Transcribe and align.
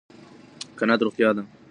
قناعت 0.77 1.01
روغتيا 1.03 1.31
ده 1.35 1.43